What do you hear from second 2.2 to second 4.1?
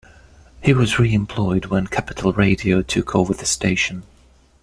Radio took over the station.